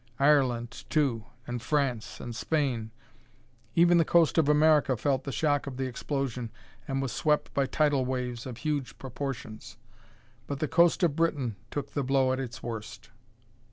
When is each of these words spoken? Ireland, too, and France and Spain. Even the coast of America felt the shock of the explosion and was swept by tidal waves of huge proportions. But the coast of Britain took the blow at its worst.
Ireland, 0.17 0.85
too, 0.89 1.25
and 1.45 1.61
France 1.61 2.19
and 2.19 2.35
Spain. 2.35 2.89
Even 3.75 3.99
the 3.99 4.03
coast 4.03 4.39
of 4.39 4.49
America 4.49 4.97
felt 4.97 5.25
the 5.25 5.31
shock 5.31 5.67
of 5.67 5.77
the 5.77 5.85
explosion 5.85 6.49
and 6.87 7.03
was 7.03 7.11
swept 7.11 7.53
by 7.53 7.67
tidal 7.67 8.03
waves 8.03 8.47
of 8.47 8.57
huge 8.57 8.97
proportions. 8.97 9.77
But 10.47 10.57
the 10.57 10.67
coast 10.67 11.03
of 11.03 11.15
Britain 11.15 11.55
took 11.69 11.91
the 11.91 12.01
blow 12.01 12.33
at 12.33 12.39
its 12.39 12.63
worst. 12.63 13.11